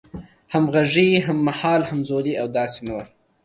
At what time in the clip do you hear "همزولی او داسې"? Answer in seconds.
1.91-2.79